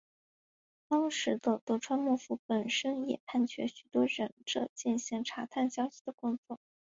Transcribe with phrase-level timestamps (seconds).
[0.87, 6.57] 当时的德川幕府本身也派遣许多忍者进行查探消息的工作。